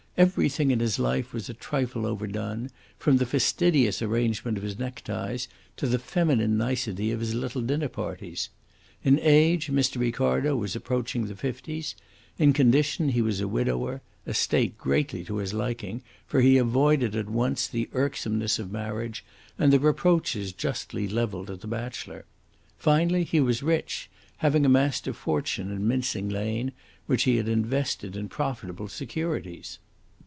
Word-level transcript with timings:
Everything 0.17 0.69
in 0.71 0.81
his 0.81 0.99
life 0.99 1.33
was 1.33 1.49
a 1.49 1.53
trifle 1.53 2.05
overdone, 2.05 2.69
from 2.99 3.17
the 3.17 3.25
fastidious 3.25 4.01
arrangement 4.01 4.57
of 4.57 4.63
his 4.63 4.77
neckties 4.77 5.47
to 5.77 5.87
the 5.87 5.97
feminine 5.97 6.57
nicety 6.57 7.11
of 7.11 7.21
his 7.21 7.33
little 7.33 7.61
dinner 7.61 7.87
parties. 7.87 8.49
In 9.03 9.17
age 9.19 9.67
Mr. 9.69 9.99
Ricardo 10.01 10.55
was 10.57 10.75
approaching 10.75 11.25
the 11.25 11.35
fifties; 11.35 11.95
in 12.37 12.51
condition 12.51 13.09
he 13.09 13.21
was 13.21 13.39
a 13.39 13.47
widower 13.47 14.01
a 14.27 14.33
state 14.33 14.77
greatly 14.77 15.23
to 15.23 15.37
his 15.37 15.53
liking, 15.53 16.03
for 16.27 16.41
he 16.41 16.57
avoided 16.57 17.15
at 17.15 17.29
once 17.29 17.65
the 17.67 17.89
irksomeness 17.93 18.59
of 18.59 18.69
marriage 18.69 19.23
and 19.57 19.71
the 19.71 19.79
reproaches 19.79 20.51
justly 20.51 21.07
levelled 21.07 21.49
at 21.49 21.61
the 21.61 21.67
bachelor; 21.67 22.25
finally, 22.77 23.23
he 23.23 23.39
was 23.39 23.63
rich, 23.63 24.09
having 24.37 24.65
amassed 24.65 25.07
a 25.07 25.13
fortune 25.13 25.71
in 25.71 25.87
Mincing 25.87 26.27
Lane, 26.29 26.73
which 27.07 27.23
he 27.23 27.37
had 27.37 27.47
invested 27.47 28.17
in 28.17 28.27
profitable 28.27 28.89
securities. 28.89 29.79